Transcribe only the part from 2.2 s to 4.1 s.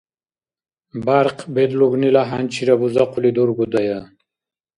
хӀянчира бузахъули дургудая?